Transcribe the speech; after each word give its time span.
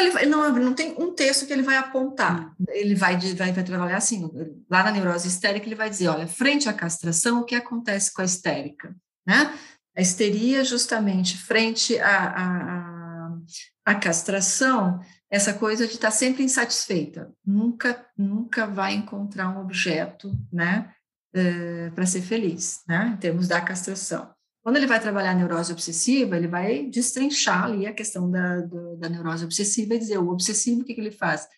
ele, 0.00 0.26
não, 0.26 0.52
não 0.52 0.74
tem 0.74 0.94
um 0.98 1.12
texto 1.12 1.46
que 1.46 1.52
ele 1.52 1.62
vai 1.62 1.76
apontar. 1.76 2.54
Ele 2.68 2.94
vai, 2.94 3.16
vai, 3.34 3.52
vai 3.52 3.64
trabalhar 3.64 3.96
assim, 3.96 4.28
lá 4.70 4.82
na 4.82 4.90
neurose 4.90 5.28
histérica, 5.28 5.66
ele 5.66 5.74
vai 5.74 5.88
dizer, 5.88 6.08
olha, 6.08 6.26
frente 6.26 6.68
à 6.68 6.72
castração, 6.72 7.40
o 7.40 7.44
que 7.44 7.54
acontece 7.54 8.12
com 8.12 8.22
a 8.22 8.24
histérica? 8.24 8.94
Né? 9.26 9.54
A 9.96 10.00
histeria, 10.00 10.64
justamente, 10.64 11.36
frente 11.36 11.98
à, 11.98 12.34
à, 12.36 13.36
à 13.84 13.94
castração, 13.94 15.00
essa 15.30 15.54
coisa 15.54 15.86
de 15.86 15.94
estar 15.94 16.10
sempre 16.10 16.42
insatisfeita, 16.42 17.32
nunca, 17.46 18.04
nunca 18.16 18.66
vai 18.66 18.94
encontrar 18.94 19.48
um 19.48 19.60
objeto, 19.60 20.36
né, 20.52 20.92
uh, 21.36 21.92
para 21.92 22.06
ser 22.06 22.22
feliz, 22.22 22.82
né, 22.88 23.12
em 23.14 23.16
termos 23.16 23.46
da 23.46 23.60
castração. 23.60 24.28
Quando 24.62 24.76
ele 24.76 24.86
vai 24.86 25.00
trabalhar 25.00 25.30
a 25.30 25.34
neurose 25.34 25.72
obsessiva, 25.72 26.36
ele 26.36 26.46
vai 26.46 26.86
destrinchar 26.86 27.64
ali 27.64 27.86
a 27.86 27.94
questão 27.94 28.30
da, 28.30 28.60
do, 28.60 28.96
da 28.96 29.08
neurose 29.08 29.44
obsessiva 29.44 29.94
e 29.94 29.98
dizer 29.98 30.18
o 30.18 30.28
obsessivo, 30.28 30.82
o 30.82 30.84
que, 30.84 30.94
que 30.94 31.00
ele 31.00 31.10
faz? 31.10 31.48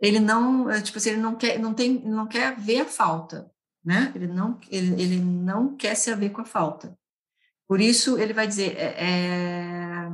Ele 0.00 0.20
não, 0.20 0.70
é, 0.70 0.80
tipo 0.80 0.98
assim, 0.98 1.10
ele 1.10 1.20
não 1.20 1.34
quer, 1.34 1.58
não 1.58 1.72
tem, 1.72 2.02
não 2.04 2.26
quer 2.26 2.56
ver 2.56 2.80
a 2.80 2.84
falta, 2.84 3.50
né? 3.84 4.12
Ele 4.14 4.26
não, 4.26 4.58
ele, 4.70 5.02
ele 5.02 5.16
não 5.18 5.74
quer 5.74 5.94
se 5.94 6.10
haver 6.10 6.30
com 6.30 6.42
a 6.42 6.44
falta. 6.44 6.96
Por 7.66 7.80
isso, 7.80 8.18
ele 8.18 8.32
vai 8.32 8.46
dizer, 8.46 8.76
é, 8.76 8.94
é 8.98 10.08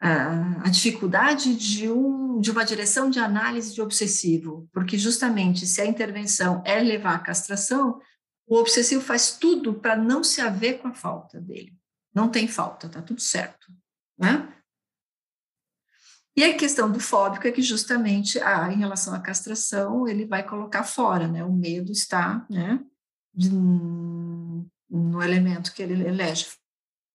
a, 0.00 0.68
dificuldade 0.68 1.54
de, 1.54 1.90
um, 1.90 2.38
de 2.40 2.50
uma 2.50 2.64
direção 2.64 3.08
de 3.08 3.18
análise 3.18 3.72
de 3.72 3.80
obsessivo, 3.80 4.68
porque 4.72 4.98
justamente 4.98 5.66
se 5.66 5.80
a 5.80 5.86
intervenção 5.86 6.62
é 6.66 6.78
levar 6.80 7.14
à 7.14 7.18
castração, 7.18 7.98
o 8.46 8.56
obsessivo 8.56 9.02
faz 9.02 9.36
tudo 9.38 9.74
para 9.74 9.96
não 9.96 10.22
se 10.22 10.40
haver 10.40 10.78
com 10.78 10.88
a 10.88 10.94
falta 10.94 11.40
dele. 11.40 11.74
Não 12.14 12.30
tem 12.30 12.46
falta, 12.46 12.88
tá 12.88 13.02
tudo 13.02 13.20
certo, 13.20 13.72
né? 14.18 14.50
E 16.36 16.42
a 16.42 16.56
questão 16.56 16.90
do 16.90 16.98
fóbico 16.98 17.46
é 17.46 17.52
que 17.52 17.62
justamente 17.62 18.40
ah, 18.40 18.70
em 18.72 18.78
relação 18.78 19.14
à 19.14 19.20
castração 19.20 20.08
ele 20.08 20.26
vai 20.26 20.44
colocar 20.44 20.82
fora, 20.82 21.28
né? 21.28 21.44
O 21.44 21.52
medo 21.52 21.92
está, 21.92 22.44
né? 22.50 22.84
No 24.90 25.22
elemento 25.22 25.72
que 25.72 25.82
ele 25.82 26.06
elege 26.06 26.46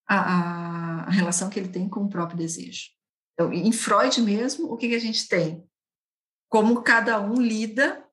a, 0.08 1.06
a, 1.06 1.10
relação 1.10 1.50
que 1.50 1.60
ele 1.60 1.70
tem 1.70 1.88
com 1.88 2.06
o 2.06 2.10
próprio 2.10 2.38
desejo. 2.38 2.90
Então, 3.34 3.54
em 3.54 3.72
Freud 3.72 4.22
mesmo, 4.22 4.72
o 4.72 4.78
que, 4.78 4.90
que 4.90 4.96
a 4.96 5.00
gente 5.00 5.28
tem? 5.28 5.66
Como 6.50 6.82
cada 6.82 7.20
um 7.22 7.36
lida 7.36 8.06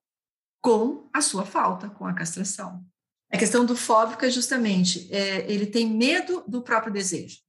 com 0.61 1.09
a 1.13 1.21
sua 1.21 1.47
falta, 1.47 1.89
com 1.89 2.05
a 2.05 2.13
castração. 2.13 2.85
A 3.31 3.39
questão 3.39 3.67
do 3.67 3.77
fóbico 3.77 4.25
é 4.25 4.31
justamente, 4.31 5.13
é, 5.13 5.51
ele 5.51 5.67
tem 5.67 5.89
medo 5.89 6.45
do 6.47 6.63
próprio 6.63 6.93
desejo, 6.93 7.41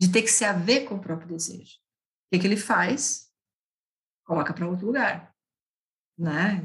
de 0.00 0.10
ter 0.10 0.22
que 0.22 0.30
se 0.30 0.44
haver 0.44 0.86
com 0.86 0.94
o 0.94 1.00
próprio 1.00 1.28
desejo. 1.28 1.76
O 1.76 2.32
que, 2.32 2.40
que 2.40 2.46
ele 2.46 2.56
faz? 2.56 3.28
Coloca 4.24 4.54
para 4.54 4.66
outro 4.66 4.86
lugar, 4.86 5.34
né? 6.18 6.64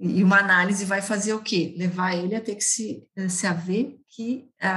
E 0.00 0.22
uma 0.22 0.38
análise 0.38 0.84
vai 0.84 1.02
fazer 1.02 1.32
o 1.34 1.42
quê? 1.42 1.74
Levar 1.76 2.14
ele 2.14 2.34
a 2.34 2.40
ter 2.40 2.54
que 2.54 2.62
se, 2.62 3.08
eh, 3.16 3.28
se 3.28 3.46
haver 3.46 3.98
que 4.08 4.48
é 4.60 4.68
a, 4.68 4.76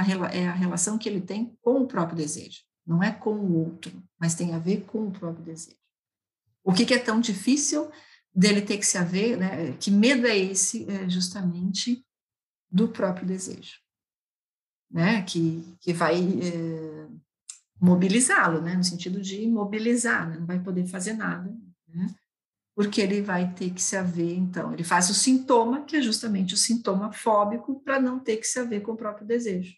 relação 0.52 0.98
que 0.98 1.08
ele 1.08 1.20
tem 1.20 1.56
com 1.60 1.80
o 1.80 1.86
próprio 1.86 2.16
desejo. 2.16 2.62
Não 2.84 3.02
é 3.02 3.12
com 3.12 3.34
o 3.34 3.66
outro, 3.66 4.02
mas 4.18 4.34
tem 4.34 4.52
a 4.52 4.58
ver 4.58 4.84
com 4.84 5.06
o 5.06 5.12
próprio 5.12 5.44
desejo. 5.44 5.76
O 6.64 6.72
que, 6.72 6.84
que 6.84 6.94
é 6.94 6.98
tão 6.98 7.20
difícil 7.20 7.90
dele 8.34 8.62
ter 8.62 8.78
que 8.78 8.86
se 8.86 8.98
haver, 8.98 9.36
né? 9.36 9.76
Que 9.78 9.90
medo 9.90 10.26
é 10.26 10.36
esse, 10.36 10.90
é 10.90 11.08
justamente 11.08 12.04
do 12.72 12.88
próprio 12.88 13.26
desejo, 13.26 13.78
né? 14.90 15.22
Que, 15.22 15.76
que 15.80 15.92
vai 15.92 16.16
é, 16.16 17.08
mobilizá-lo, 17.78 18.62
né? 18.62 18.74
No 18.74 18.82
sentido 18.82 19.20
de 19.20 19.46
mobilizar, 19.46 20.28
né? 20.28 20.38
não 20.38 20.46
vai 20.46 20.58
poder 20.58 20.86
fazer 20.86 21.12
nada, 21.12 21.54
né? 21.86 22.14
Porque 22.74 23.02
ele 23.02 23.20
vai 23.20 23.52
ter 23.52 23.70
que 23.70 23.82
se 23.82 23.96
haver, 23.96 24.34
então, 24.34 24.72
ele 24.72 24.82
faz 24.82 25.10
o 25.10 25.14
sintoma, 25.14 25.84
que 25.84 25.96
é 25.96 26.00
justamente 26.00 26.54
o 26.54 26.56
sintoma 26.56 27.12
fóbico, 27.12 27.80
para 27.80 28.00
não 28.00 28.18
ter 28.18 28.38
que 28.38 28.46
se 28.46 28.58
haver 28.58 28.80
com 28.80 28.92
o 28.92 28.96
próprio 28.96 29.26
desejo. 29.26 29.76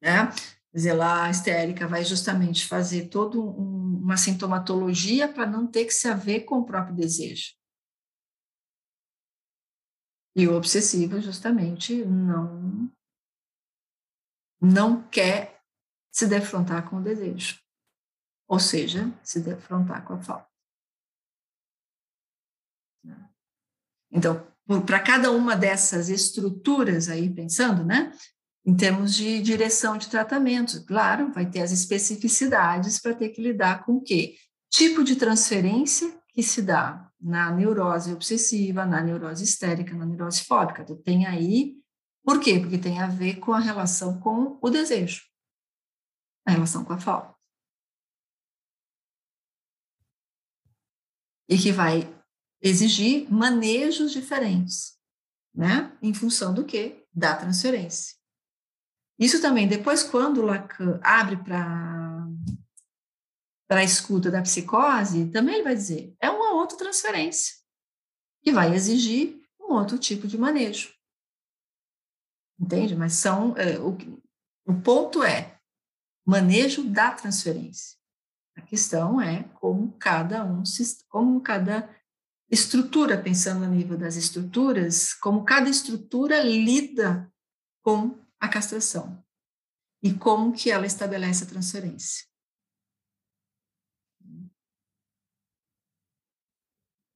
Né? 0.00 0.26
Quer 0.26 0.76
dizer, 0.76 0.92
lá 0.94 1.24
a 1.24 1.30
histérica 1.30 1.86
vai 1.86 2.02
justamente 2.02 2.66
fazer 2.66 3.08
toda 3.08 3.38
um, 3.38 4.00
uma 4.02 4.16
sintomatologia 4.16 5.28
para 5.28 5.46
não 5.46 5.66
ter 5.66 5.84
que 5.84 5.92
se 5.92 6.08
haver 6.08 6.46
com 6.46 6.60
o 6.60 6.64
próprio 6.64 6.96
desejo. 6.96 7.52
E 10.36 10.48
o 10.48 10.56
obsessivo, 10.56 11.20
justamente, 11.20 12.04
não, 12.04 12.90
não 14.60 15.02
quer 15.08 15.62
se 16.10 16.26
defrontar 16.26 16.88
com 16.88 16.96
o 16.96 17.02
desejo, 17.02 17.60
ou 18.48 18.58
seja, 18.58 19.12
se 19.22 19.40
defrontar 19.40 20.04
com 20.04 20.14
a 20.14 20.22
falta. 20.22 20.48
Então, 24.10 24.46
para 24.86 25.00
cada 25.00 25.30
uma 25.30 25.56
dessas 25.56 26.08
estruturas 26.08 27.08
aí, 27.08 27.28
pensando, 27.28 27.84
né, 27.84 28.12
em 28.64 28.74
termos 28.74 29.14
de 29.14 29.42
direção 29.42 29.98
de 29.98 30.08
tratamento, 30.08 30.84
claro, 30.86 31.32
vai 31.32 31.48
ter 31.48 31.60
as 31.60 31.70
especificidades 31.70 32.98
para 32.98 33.14
ter 33.14 33.28
que 33.30 33.42
lidar 33.42 33.84
com 33.84 33.96
o 33.96 34.00
quê? 34.00 34.36
Tipo 34.70 35.04
de 35.04 35.16
transferência 35.16 36.16
que 36.28 36.42
se 36.42 36.62
dá 36.62 37.03
na 37.24 37.50
neurose 37.50 38.12
obsessiva, 38.12 38.84
na 38.84 39.00
neurose 39.00 39.42
histérica, 39.42 39.94
na 39.94 40.04
neurose 40.04 40.44
fóbica. 40.44 40.82
Então, 40.82 40.94
tem 41.00 41.26
aí, 41.26 41.82
por 42.22 42.38
quê? 42.38 42.60
Porque 42.60 42.76
tem 42.76 43.00
a 43.00 43.06
ver 43.06 43.40
com 43.40 43.54
a 43.54 43.58
relação 43.58 44.20
com 44.20 44.58
o 44.60 44.68
desejo, 44.68 45.22
a 46.46 46.50
relação 46.50 46.84
com 46.84 46.92
a 46.92 47.00
falta. 47.00 47.34
E 51.48 51.56
que 51.56 51.72
vai 51.72 52.14
exigir 52.60 53.30
manejos 53.32 54.12
diferentes, 54.12 54.98
né? 55.54 55.96
Em 56.02 56.12
função 56.12 56.52
do 56.52 56.64
quê? 56.64 57.06
Da 57.12 57.34
transferência. 57.36 58.16
Isso 59.18 59.40
também, 59.40 59.66
depois, 59.66 60.02
quando 60.02 60.42
Lacan 60.42 61.00
abre 61.02 61.36
para 61.36 62.26
a 63.70 63.84
escuta 63.84 64.30
da 64.30 64.42
psicose, 64.42 65.30
também 65.30 65.54
ele 65.54 65.64
vai 65.64 65.74
dizer, 65.74 66.14
é 66.20 66.28
uma 66.30 66.43
outra 66.64 66.78
transferência, 66.78 67.54
que 68.42 68.50
vai 68.50 68.74
exigir 68.74 69.40
um 69.60 69.74
outro 69.74 69.98
tipo 69.98 70.26
de 70.26 70.36
manejo. 70.36 70.92
Entende? 72.58 72.94
Mas 72.96 73.14
são, 73.14 73.56
é, 73.56 73.78
o, 73.78 73.96
o 74.66 74.80
ponto 74.80 75.22
é 75.22 75.58
manejo 76.26 76.82
da 76.84 77.12
transferência. 77.12 77.98
A 78.56 78.62
questão 78.62 79.20
é 79.20 79.42
como 79.54 79.92
cada 79.98 80.44
um, 80.44 80.62
como 81.08 81.40
cada 81.40 81.88
estrutura, 82.50 83.20
pensando 83.20 83.64
a 83.64 83.68
nível 83.68 83.98
das 83.98 84.16
estruturas, 84.16 85.12
como 85.14 85.44
cada 85.44 85.68
estrutura 85.68 86.42
lida 86.42 87.30
com 87.82 88.18
a 88.40 88.48
castração 88.48 89.22
e 90.02 90.14
como 90.14 90.52
que 90.52 90.70
ela 90.70 90.86
estabelece 90.86 91.44
a 91.44 91.48
transferência. 91.48 92.24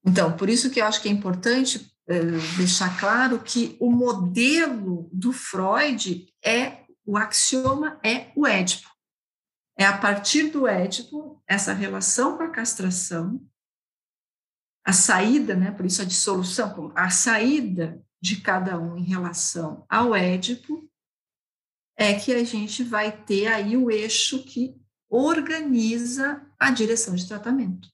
Então, 0.08 0.34
por 0.34 0.48
isso 0.48 0.70
que 0.70 0.80
eu 0.80 0.86
acho 0.86 1.02
que 1.02 1.08
é 1.08 1.12
importante 1.12 1.92
é, 2.08 2.20
deixar 2.56 2.98
claro 2.98 3.38
que 3.42 3.76
o 3.78 3.90
modelo 3.90 5.10
do 5.12 5.34
Freud 5.34 6.26
é 6.42 6.86
o 7.04 7.16
axioma 7.16 8.00
é 8.02 8.32
o 8.34 8.46
Édipo. 8.46 8.88
É 9.78 9.84
a 9.84 9.96
partir 9.96 10.50
do 10.50 10.66
Édipo 10.66 11.42
essa 11.46 11.74
relação 11.74 12.38
com 12.38 12.42
a 12.42 12.50
castração, 12.50 13.38
a 14.84 14.92
saída, 14.94 15.54
né, 15.54 15.70
por 15.70 15.84
isso 15.84 16.00
a 16.00 16.06
dissolução, 16.06 16.90
a 16.94 17.10
saída 17.10 18.02
de 18.20 18.40
cada 18.40 18.78
um 18.78 18.96
em 18.96 19.04
relação 19.04 19.84
ao 19.88 20.14
Édipo 20.14 20.90
é 21.96 22.14
que 22.14 22.32
a 22.32 22.42
gente 22.44 22.82
vai 22.82 23.12
ter 23.24 23.48
aí 23.48 23.76
o 23.76 23.90
eixo 23.90 24.42
que 24.44 24.74
organiza 25.10 26.46
a 26.58 26.70
direção 26.70 27.14
de 27.14 27.28
tratamento. 27.28 27.88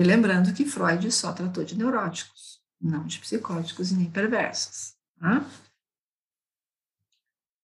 E 0.00 0.02
lembrando 0.02 0.54
que 0.54 0.64
Freud 0.64 1.12
só 1.12 1.30
tratou 1.30 1.62
de 1.62 1.76
neuróticos, 1.76 2.62
não 2.80 3.04
de 3.04 3.18
psicóticos 3.18 3.92
e 3.92 3.94
nem 3.94 4.10
perversos. 4.10 4.94
Tá? 5.18 5.44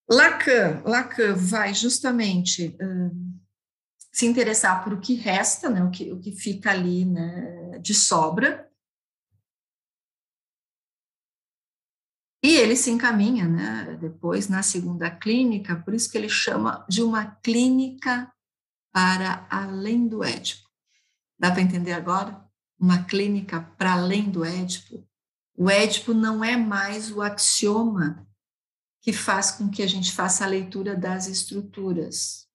Lacan, 0.07 0.83
Lacan 0.85 1.35
vai 1.35 1.73
justamente 1.73 2.77
uh, 2.81 3.41
se 4.13 4.27
interessar 4.27 4.85
por 4.85 4.93
o 4.93 5.01
que 5.01 5.15
resta, 5.15 5.71
né, 5.71 5.83
o, 5.83 5.91
que, 5.91 6.13
o 6.13 6.21
que 6.21 6.31
fica 6.31 6.71
ali 6.71 7.07
né, 7.07 7.79
de 7.79 7.95
sobra, 7.95 8.71
E 12.47 12.55
ele 12.55 12.77
se 12.77 12.93
encaminha, 12.93 13.49
né, 13.49 13.99
depois 14.01 14.49
na 14.49 14.63
segunda 14.63 15.11
clínica, 15.11 15.83
por 15.83 15.93
isso 15.93 16.09
que 16.09 16.17
ele 16.17 16.29
chama 16.29 16.87
de 16.89 17.03
uma 17.03 17.27
clínica 17.43 18.33
para 18.93 19.49
além 19.51 20.07
do 20.07 20.23
Édipo. 20.23 20.66
Dá 21.39 21.51
para 21.51 21.63
entender 21.63 21.93
agora? 21.93 22.45
Uma 22.79 23.05
clínica 23.05 23.61
para 23.79 23.93
além 23.93 24.31
do 24.31 24.45
Édipo, 24.45 25.07
O 25.59 25.71
Édipo 25.71 26.13
não 26.13 26.45
é 26.45 26.55
mais 26.55 27.11
o 27.11 27.23
axioma 27.23 28.29
que 29.01 29.13
faz 29.13 29.53
com 29.53 29.71
que 29.71 29.83
a 29.83 29.87
gente 29.87 30.13
faça 30.13 30.45
a 30.45 30.49
leitura 30.49 30.95
das 30.95 31.29
estruturas. 31.29 32.47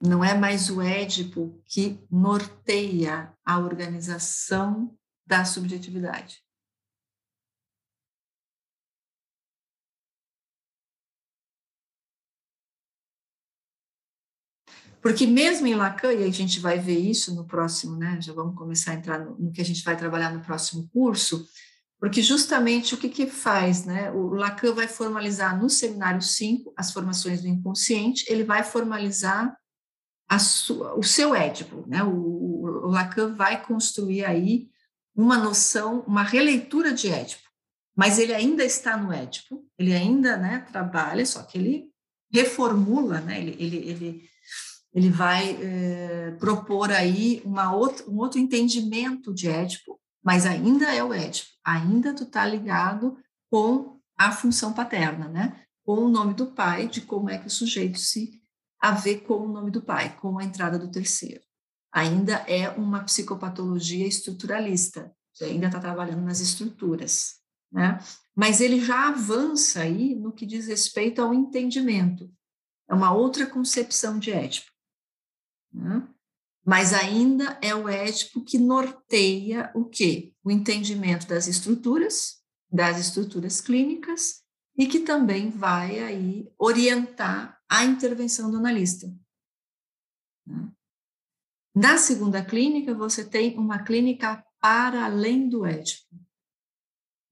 Não 0.00 0.24
é 0.24 0.34
mais 0.34 0.70
o 0.70 0.80
Édipo 0.80 1.60
que 1.66 2.02
norteia 2.10 3.34
a 3.44 3.58
organização 3.58 4.96
da 5.26 5.44
subjetividade. 5.44 6.45
Porque 15.06 15.24
mesmo 15.24 15.68
em 15.68 15.74
Lacan, 15.76 16.12
e 16.12 16.24
a 16.24 16.32
gente 16.32 16.58
vai 16.58 16.80
ver 16.80 16.98
isso 16.98 17.32
no 17.32 17.46
próximo, 17.46 17.96
né? 17.96 18.18
Já 18.20 18.32
vamos 18.32 18.56
começar 18.56 18.90
a 18.90 18.94
entrar 18.94 19.20
no, 19.20 19.38
no 19.38 19.52
que 19.52 19.60
a 19.60 19.64
gente 19.64 19.84
vai 19.84 19.96
trabalhar 19.96 20.34
no 20.34 20.40
próximo 20.40 20.90
curso, 20.92 21.46
porque 22.00 22.20
justamente 22.20 22.92
o 22.92 22.98
que, 22.98 23.08
que 23.08 23.24
faz, 23.28 23.84
né? 23.84 24.10
O 24.10 24.34
Lacan 24.34 24.74
vai 24.74 24.88
formalizar 24.88 25.56
no 25.56 25.70
seminário 25.70 26.20
5 26.20 26.74
as 26.76 26.90
formações 26.90 27.40
do 27.40 27.46
inconsciente, 27.46 28.24
ele 28.28 28.42
vai 28.42 28.64
formalizar 28.64 29.56
sua, 30.40 30.98
o 30.98 31.04
seu 31.04 31.36
Édipo, 31.36 31.84
né? 31.86 32.02
O, 32.02 32.10
o, 32.10 32.90
Lacan 32.90 33.32
vai 33.32 33.62
construir 33.62 34.24
aí 34.24 34.68
uma 35.14 35.38
noção, 35.38 36.00
uma 36.00 36.24
releitura 36.24 36.92
de 36.92 37.10
Édipo, 37.10 37.48
mas 37.94 38.18
ele 38.18 38.34
ainda 38.34 38.64
está 38.64 38.96
no 38.96 39.12
Édipo, 39.12 39.64
ele 39.78 39.94
ainda, 39.94 40.36
né, 40.36 40.66
trabalha, 40.68 41.24
só 41.24 41.44
que 41.44 41.58
ele 41.58 41.92
reformula, 42.28 43.20
né? 43.20 43.40
Ele, 43.40 43.56
ele, 43.60 43.76
ele 43.76 44.35
ele 44.96 45.10
vai 45.10 45.58
é, 45.60 46.30
propor 46.40 46.90
aí 46.90 47.42
uma 47.44 47.70
outra, 47.70 48.08
um 48.08 48.16
outro 48.16 48.40
entendimento 48.40 49.34
de 49.34 49.46
Édipo, 49.46 50.00
mas 50.24 50.46
ainda 50.46 50.90
é 50.90 51.04
o 51.04 51.12
Édipo, 51.12 51.50
ainda 51.62 52.14
tu 52.14 52.22
está 52.22 52.46
ligado 52.46 53.14
com 53.50 54.00
a 54.16 54.32
função 54.32 54.72
paterna, 54.72 55.28
né? 55.28 55.60
Com 55.84 55.98
o 55.98 56.08
nome 56.08 56.32
do 56.32 56.46
pai, 56.46 56.88
de 56.88 57.02
como 57.02 57.28
é 57.28 57.36
que 57.36 57.46
o 57.46 57.50
sujeito 57.50 57.98
se 57.98 58.40
a 58.80 58.92
ver 58.92 59.20
com 59.20 59.34
o 59.34 59.48
nome 59.48 59.70
do 59.70 59.82
pai, 59.82 60.16
com 60.16 60.38
a 60.38 60.44
entrada 60.44 60.78
do 60.78 60.90
terceiro. 60.90 61.42
Ainda 61.92 62.36
é 62.48 62.70
uma 62.70 63.04
psicopatologia 63.04 64.06
estruturalista, 64.06 65.14
ainda 65.42 65.66
está 65.66 65.78
trabalhando 65.78 66.22
nas 66.22 66.40
estruturas, 66.40 67.34
né? 67.70 67.98
Mas 68.34 68.62
ele 68.62 68.80
já 68.82 69.08
avança 69.08 69.80
aí 69.80 70.14
no 70.14 70.32
que 70.32 70.46
diz 70.46 70.68
respeito 70.68 71.20
ao 71.20 71.34
entendimento. 71.34 72.30
É 72.88 72.94
uma 72.94 73.12
outra 73.12 73.46
concepção 73.46 74.18
de 74.18 74.30
Édipo. 74.30 74.75
Né? 75.76 76.08
Mas 76.64 76.92
ainda 76.92 77.58
é 77.62 77.74
o 77.74 77.88
ético 77.88 78.42
que 78.42 78.58
norteia 78.58 79.70
o 79.74 79.84
quê? 79.84 80.34
O 80.42 80.50
entendimento 80.50 81.28
das 81.28 81.46
estruturas, 81.46 82.42
das 82.70 82.98
estruturas 82.98 83.60
clínicas, 83.60 84.42
e 84.76 84.86
que 84.86 85.00
também 85.00 85.50
vai 85.50 86.00
aí 86.00 86.50
orientar 86.58 87.60
a 87.68 87.84
intervenção 87.84 88.50
do 88.50 88.56
analista. 88.56 89.06
Né? 90.46 90.72
Na 91.74 91.98
segunda 91.98 92.44
clínica, 92.44 92.94
você 92.94 93.24
tem 93.24 93.56
uma 93.58 93.82
clínica 93.84 94.44
para 94.60 95.04
além 95.04 95.48
do 95.48 95.66
édipo. 95.66 96.16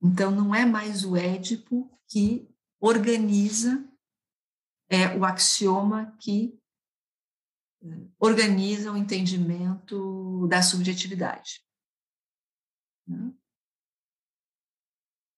Então, 0.02 0.30
não 0.30 0.54
é 0.54 0.66
mais 0.66 1.04
o 1.04 1.16
édipo 1.16 1.90
que 2.08 2.46
organiza 2.78 3.82
é 4.88 5.16
o 5.16 5.24
axioma 5.24 6.14
que 6.20 6.58
organiza 8.18 8.92
o 8.92 8.96
entendimento 8.96 10.46
da 10.48 10.62
subjetividade. 10.62 11.60
Né? 13.06 13.32